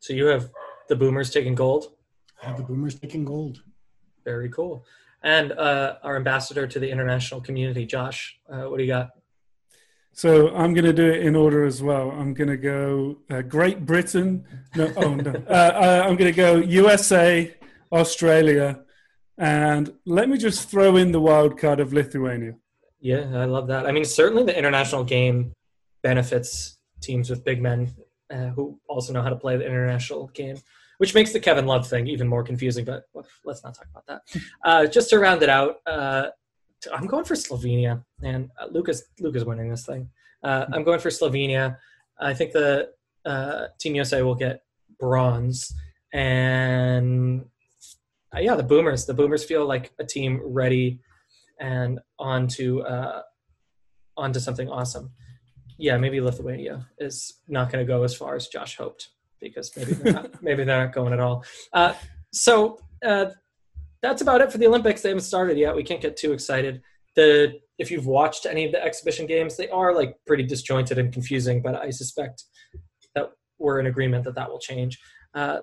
[0.00, 0.50] So you have
[0.88, 1.94] the Boomers taking gold.
[2.42, 3.62] I have the Boomers taking gold.
[4.24, 4.84] Very cool
[5.22, 8.38] and uh, our ambassador to the international community, Josh.
[8.50, 9.10] Uh, what do you got?
[10.14, 12.10] So I'm going to do it in order as well.
[12.10, 14.44] I'm going to go uh, Great Britain.
[14.76, 15.32] No, oh no.
[15.48, 17.54] Uh, uh, I'm going to go USA,
[17.90, 18.80] Australia,
[19.38, 22.54] and let me just throw in the wild card of Lithuania.
[23.00, 23.86] Yeah, I love that.
[23.86, 25.54] I mean, certainly the international game
[26.02, 27.90] benefits teams with big men
[28.30, 30.58] uh, who also know how to play the international game
[31.02, 32.84] which makes the Kevin Love thing even more confusing.
[32.84, 33.02] But
[33.44, 34.40] let's not talk about that.
[34.64, 36.26] Uh, just to round it out, uh,
[36.94, 40.08] I'm going for Slovenia, and uh, Lucas Lucas winning this thing.
[40.44, 41.76] Uh, I'm going for Slovenia.
[42.20, 42.90] I think the
[43.24, 44.62] uh, Team USA will get
[45.00, 45.74] bronze,
[46.12, 47.46] and
[48.32, 49.04] uh, yeah, the Boomers.
[49.04, 51.00] The Boomers feel like a team ready
[51.58, 52.84] and onto
[54.16, 55.10] onto something awesome.
[55.78, 59.08] Yeah, maybe Lithuania is not going to go as far as Josh hoped
[59.42, 61.44] because maybe they're not, maybe they're not going at all.
[61.72, 61.94] Uh,
[62.32, 63.26] so uh,
[64.00, 65.02] that's about it for the Olympics.
[65.02, 65.74] They haven't started yet.
[65.74, 66.82] We can't get too excited.
[67.14, 71.12] The if you've watched any of the exhibition games, they are like pretty disjointed and
[71.12, 71.60] confusing.
[71.60, 72.44] But I suspect
[73.14, 74.98] that we're in agreement that that will change.
[75.34, 75.58] Uh,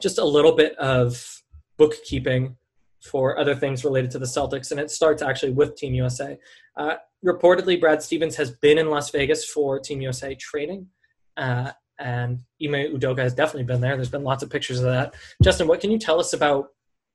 [0.00, 1.42] just a little bit of
[1.76, 2.56] bookkeeping
[3.02, 6.38] for other things related to the Celtics, and it starts actually with Team USA.
[6.76, 6.94] Uh,
[7.24, 10.88] reportedly, Brad Stevens has been in Las Vegas for Team USA training,
[11.36, 13.96] uh, and Ime Udoka has definitely been there.
[13.96, 15.14] There's been lots of pictures of that.
[15.42, 16.68] Justin, what can you tell us about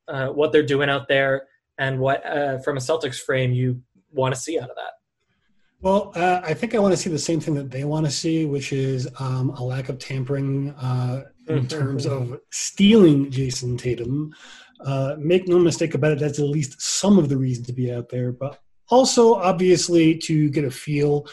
[0.08, 3.82] uh, what they're doing out there, and what, uh, from a Celtics frame, you
[4.12, 4.92] want to see out of that?
[5.82, 8.12] Well, uh, I think I want to see the same thing that they want to
[8.12, 11.68] see, which is um, a lack of tampering uh, in mm-hmm.
[11.68, 14.34] terms of stealing Jayson Tatum.
[14.80, 17.92] Uh, make no mistake about it, that's at least some of the reason to be
[17.92, 18.60] out there, but
[18.90, 21.26] also obviously to get a feel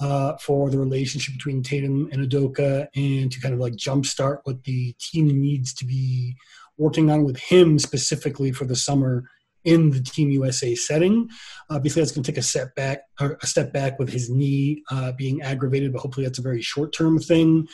[0.00, 4.64] uh, for the relationship between Tatum and Udoka and to kind of like jumpstart what
[4.64, 6.36] the team needs to be
[6.78, 9.24] working on with him specifically for the summer
[9.64, 11.28] in the Team USA setting.
[11.68, 14.82] Obviously, that's going to take a step back, or a step back with his knee
[14.90, 17.66] uh, being aggravated, but hopefully that's a very short-term thing.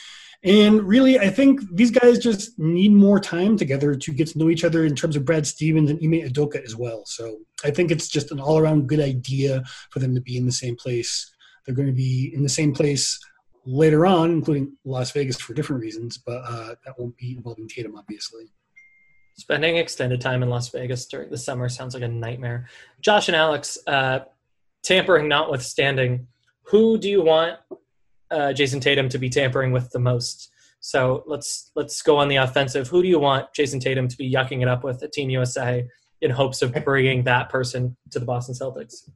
[0.45, 4.51] And really, I think these guys just need more time together to get to know
[4.51, 7.05] each other in terms of Brad Stevens and Ime Udoka as well.
[7.07, 10.47] So I think it's just an all around good idea for them to be in
[10.47, 11.33] the same place.
[11.65, 13.19] They're going to be in the same place
[13.65, 17.97] later on, including Las Vegas for different reasons, but uh, that won't be involving Tatum,
[17.97, 18.53] obviously.
[19.37, 22.69] Spending extended time in Las Vegas during the summer sounds like a nightmare.
[23.01, 24.21] Josh and Alex, uh,
[24.83, 26.27] tampering notwithstanding,
[26.65, 27.59] who do you want
[28.33, 30.51] uh, Jayson Tatum to be tampering with the most.
[30.81, 32.89] So let's let's go on the offensive.
[32.89, 35.87] Who do you want Jayson Tatum to be yucking it up with at Team USA
[36.23, 39.09] in hopes of bringing that person to the Boston Celtics?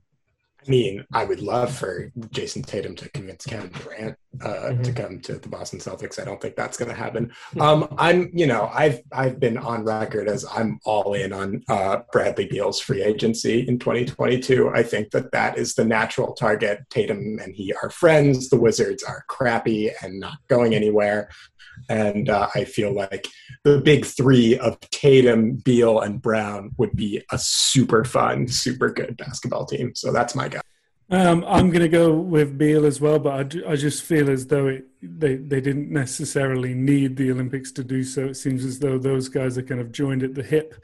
[0.66, 4.82] I mean, I would love for Jayson Tatum to convince Kevin Durant uh, mm-hmm.
[4.82, 6.20] to come to the Boston Celtics.
[6.20, 7.32] I don't think that's going to happen.
[7.60, 11.98] Um, I'm, you know, I've I've been on record as I'm all in on uh,
[12.12, 14.70] Bradley Beal's free agency in 2022.
[14.70, 16.80] I think that that is the natural target.
[16.90, 18.48] Tatum and he are friends.
[18.48, 21.30] The Wizards are crappy and not going anywhere.
[21.88, 23.26] And uh, I feel like
[23.64, 29.16] the big three of Tatum, Beal, and Brown would be a super fun, super good
[29.16, 29.94] basketball team.
[29.94, 30.60] So that's my guy.
[31.08, 34.66] Um, I'm going to go with Beal as well, but I, just feel as though
[34.66, 38.26] it, they they didn't necessarily need the Olympics to do so.
[38.26, 40.74] It seems as though those guys are kind of joined at the hip.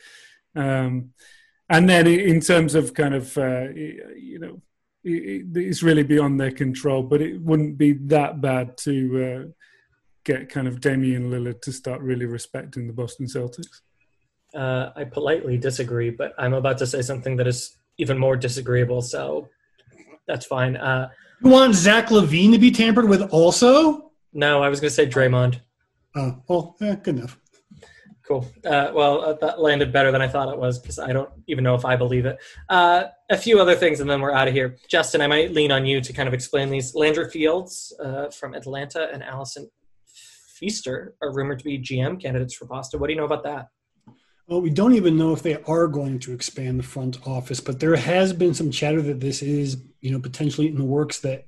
[0.54, 1.10] Um,
[1.68, 4.62] and then in terms of kind of uh, you know,
[5.02, 9.61] it's really beyond their control, but it wouldn't be that bad to uh,
[10.24, 13.80] get kind of Damian Lillard to start really respecting the Boston Celtics?
[14.54, 19.02] Uh, I politely disagree, but I'm about to say something that is even more disagreeable,
[19.02, 19.48] so
[20.26, 20.76] that's fine.
[20.76, 21.08] Uh,
[21.42, 24.12] you want Zach LaVine to be tampered with also?
[24.32, 25.60] No, I was going to say Draymond.
[26.14, 27.38] Oh, well, yeah, good enough.
[28.26, 28.48] Cool.
[28.64, 31.64] Uh, well, uh, that landed better than I thought it was because I don't even
[31.64, 32.38] know if I believe it.
[32.68, 34.76] Uh, a few other things, and then we're out of here.
[34.88, 36.94] Justin, I might lean on you to kind of explain these.
[36.94, 39.68] Landry Fields uh, from Atlanta and Allison
[40.62, 43.00] Feaster are rumored to be GM candidates for Boston.
[43.00, 43.66] What do you know about that?
[44.46, 47.80] Well, we don't even know if they are going to expand the front office, but
[47.80, 51.18] there has been some chatter that this is, you know, potentially in the works.
[51.18, 51.46] That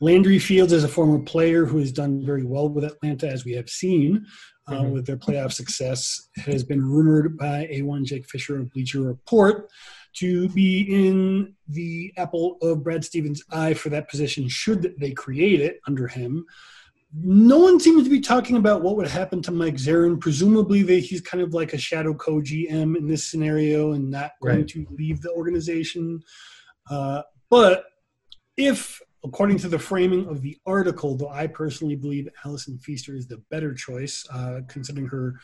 [0.00, 3.52] Landry Fields, as a former player who has done very well with Atlanta, as we
[3.52, 4.24] have seen
[4.66, 4.92] uh, mm-hmm.
[4.92, 9.70] with their playoff success, has been rumored by A1 Jake Fischer of Bleacher Report
[10.14, 15.60] to be in the apple of Brad Stevens' eye for that position, should they create
[15.60, 16.46] it under him
[17.16, 20.18] no one seems to be talking about what would happen to Mike Zarren.
[20.18, 24.32] Presumably, that he's kind of like a shadow co GM in this scenario and not
[24.42, 24.68] going right.
[24.68, 26.20] to leave the organization.
[26.90, 27.84] Uh, but
[28.56, 33.28] if, according to the framing of the article, though I personally believe Allison Feaster is
[33.28, 35.38] the better choice, uh, considering her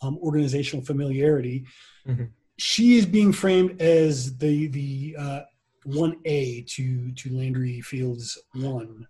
[0.00, 1.64] um, organizational familiarity,
[2.06, 2.24] mm-hmm.
[2.58, 5.40] she is being framed as the the uh,
[5.84, 9.06] one A to to Landry Fields one.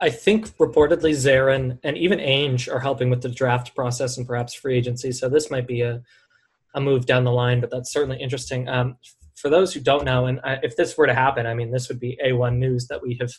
[0.00, 4.54] I think reportedly Zarren and even Ainge are helping with the draft process and perhaps
[4.54, 5.12] free agency.
[5.12, 6.02] So this might be a,
[6.74, 8.68] a move down the line, but that's certainly interesting.
[8.68, 8.96] Um,
[9.34, 11.88] for those who don't know, and I, if this were to happen, I mean, this
[11.88, 13.30] would be A1 news that we have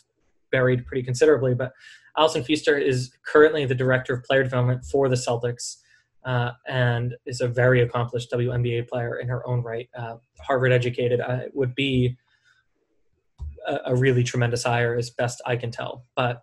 [0.50, 1.54] buried pretty considerably.
[1.54, 1.72] But
[2.16, 5.76] Allison Feaster is currently the director of player development for the Celtics
[6.24, 9.88] uh, and is a very accomplished WNBA player in her own right.
[9.96, 12.16] Uh, Harvard educated, uh, would be
[13.66, 16.04] a, a really tremendous hire, as best I can tell.
[16.16, 16.42] But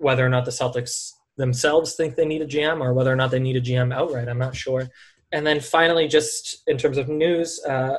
[0.00, 3.30] whether or not the Celtics themselves think they need a GM or whether or not
[3.30, 4.28] they need a GM outright.
[4.28, 4.88] I'm not sure.
[5.32, 7.98] And then finally, just in terms of news, uh,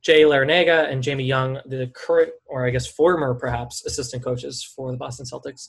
[0.00, 4.90] Jay Larranaga and Jamie Young, the current, or I guess former perhaps, assistant coaches for
[4.90, 5.68] the Boston Celtics,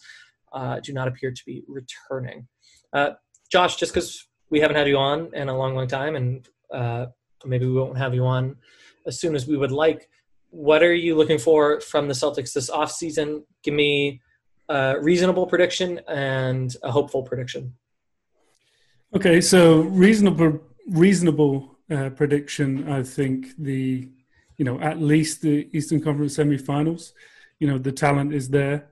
[0.54, 2.48] uh, do not appear to be returning.
[2.94, 3.12] Uh,
[3.52, 7.08] Josh, just because we haven't had you on in a long, long time, and uh,
[7.46, 8.56] maybe we won't have you on
[9.06, 10.10] as soon as we would like,
[10.52, 13.44] what are you looking for from the Celtics this offseason?
[13.64, 14.22] Give me
[14.70, 17.74] a reasonable prediction and a hopeful prediction.
[19.16, 22.92] Okay, so reasonable, reasonable uh, prediction.
[22.92, 24.08] I think the,
[24.58, 27.14] you know, at least the Eastern Conference semifinals.
[27.60, 28.90] You know, the talent is there,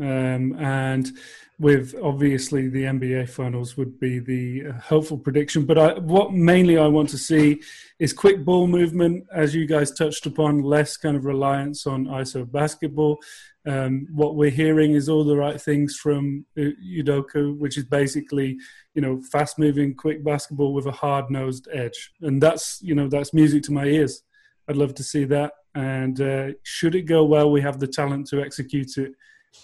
[0.00, 1.10] um, and
[1.58, 5.64] with obviously the NBA finals would be the uh, hopeful prediction.
[5.64, 7.62] But I, what mainly I want to see
[7.98, 12.50] is quick ball movement, as you guys touched upon, less kind of reliance on ISO
[12.50, 13.18] basketball.
[13.66, 18.58] Um, what we're hearing is all the right things from Udoka, which is basically,
[18.94, 22.12] you know, fast moving, quick basketball with a hard nosed edge.
[22.20, 24.22] And that's, you know, that's music to my ears.
[24.68, 25.52] I'd love to see that.
[25.74, 29.12] And uh, should it go well, we have the talent to execute it.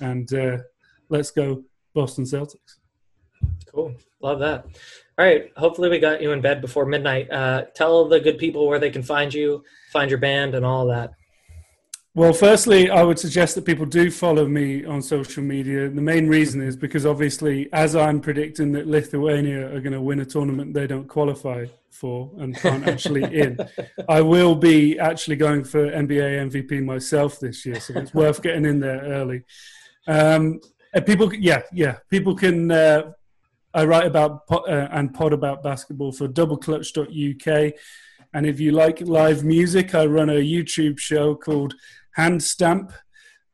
[0.01, 0.59] And uh,
[1.09, 1.65] let's go
[1.95, 2.79] Boston Celtics.
[3.67, 3.95] Cool.
[4.21, 4.67] Love that.
[5.19, 5.51] All right.
[5.57, 7.31] Hopefully, we got you in bed before midnight.
[7.31, 9.63] Uh, tell the good people where they can find you,
[9.93, 11.13] find your band, and all that.
[12.13, 15.89] Well, firstly, I would suggest that people do follow me on social media.
[15.89, 20.19] The main reason is because obviously, as I'm predicting that Lithuania are going to win
[20.19, 23.59] a tournament they don't qualify for and aren't actually in,
[24.09, 27.79] I will be actually going for NBA MVP myself this year.
[27.79, 29.45] So it's worth getting in there early.
[30.11, 30.61] Um,
[30.93, 32.71] uh, people, yeah, yeah, people can.
[32.71, 33.13] Uh,
[33.73, 37.73] I write about uh, and pod about basketball for doubleclutch.uk.
[38.35, 41.75] And if you like live music, I run a YouTube show called
[42.15, 42.93] Hand Stamp,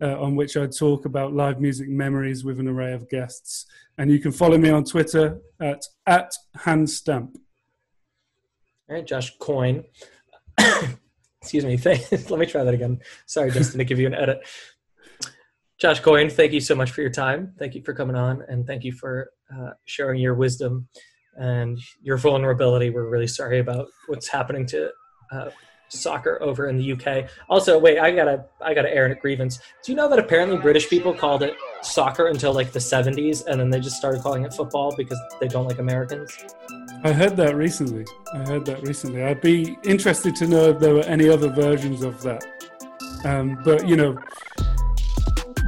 [0.01, 3.67] uh, on which I talk about live music memories with an array of guests.
[3.99, 7.37] And you can follow me on Twitter at, at Hand Stamp.
[8.89, 9.85] All right, Josh Coyne.
[11.43, 11.77] Excuse me.
[11.85, 13.01] Let me try that again.
[13.27, 14.41] Sorry, Justin, to give you an edit.
[15.79, 17.53] Josh Coyne, thank you so much for your time.
[17.59, 20.89] Thank you for coming on, and thank you for uh, sharing your wisdom
[21.37, 22.89] and your vulnerability.
[22.89, 24.91] We're really sorry about what's happening to
[25.33, 25.51] uh,
[25.89, 27.29] soccer over in the UK.
[27.51, 29.59] Also, wait, I gotta, I gotta air a grievance.
[29.85, 33.61] Do you know that apparently British people called it soccer until like the '70s, and
[33.61, 36.39] then they just started calling it football because they don't like Americans?
[37.05, 38.07] I heard that recently.
[38.33, 39.23] I heard that recently.
[39.25, 42.47] I'd be interested to know if there were any other versions of that.
[43.27, 44.19] Um, but you know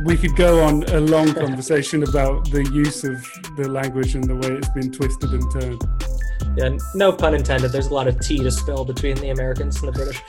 [0.05, 3.23] we could go on a long conversation about the use of
[3.57, 5.83] the language and the way it's been twisted and turned.
[6.57, 7.73] Yeah, no pun intended.
[7.73, 10.23] There's a lot of tea to spill between the Americans and the British.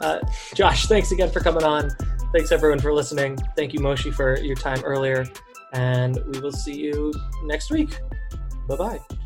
[0.00, 0.18] Uh,
[0.54, 1.90] Josh, thanks again for coming on.
[2.32, 3.36] Thanks everyone for listening.
[3.56, 5.26] Thank you, Moshe, for your time earlier.
[5.72, 7.12] And we will see you
[7.44, 7.98] next week.
[8.68, 9.25] Bye bye.